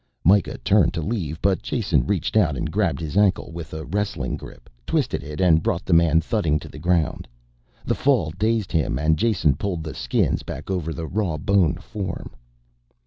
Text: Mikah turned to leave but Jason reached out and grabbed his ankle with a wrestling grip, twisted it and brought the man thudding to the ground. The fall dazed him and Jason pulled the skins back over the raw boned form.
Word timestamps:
Mikah 0.25 0.57
turned 0.63 0.95
to 0.95 1.01
leave 1.03 1.39
but 1.43 1.61
Jason 1.61 2.07
reached 2.07 2.35
out 2.35 2.57
and 2.57 2.71
grabbed 2.71 2.99
his 2.99 3.15
ankle 3.15 3.51
with 3.53 3.71
a 3.71 3.85
wrestling 3.85 4.35
grip, 4.35 4.67
twisted 4.87 5.21
it 5.21 5.39
and 5.39 5.61
brought 5.61 5.85
the 5.85 5.93
man 5.93 6.21
thudding 6.21 6.57
to 6.61 6.67
the 6.67 6.79
ground. 6.79 7.27
The 7.85 7.93
fall 7.93 8.31
dazed 8.31 8.71
him 8.71 8.97
and 8.97 9.15
Jason 9.15 9.53
pulled 9.57 9.83
the 9.83 9.93
skins 9.93 10.41
back 10.41 10.71
over 10.71 10.91
the 10.91 11.05
raw 11.05 11.37
boned 11.37 11.83
form. 11.83 12.31